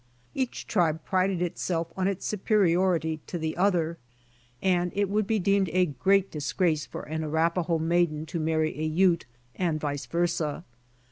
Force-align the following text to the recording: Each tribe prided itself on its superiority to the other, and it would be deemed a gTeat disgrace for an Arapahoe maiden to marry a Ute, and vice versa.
Each 0.33 0.65
tribe 0.65 1.05
prided 1.05 1.43
itself 1.43 1.93
on 1.95 2.07
its 2.07 2.25
superiority 2.25 3.19
to 3.27 3.37
the 3.37 3.55
other, 3.55 3.99
and 4.59 4.91
it 4.95 5.11
would 5.11 5.27
be 5.27 5.37
deemed 5.37 5.69
a 5.71 5.85
gTeat 5.85 6.31
disgrace 6.31 6.87
for 6.87 7.03
an 7.03 7.23
Arapahoe 7.23 7.77
maiden 7.77 8.25
to 8.25 8.39
marry 8.39 8.75
a 8.79 8.83
Ute, 8.83 9.27
and 9.53 9.79
vice 9.79 10.07
versa. 10.07 10.63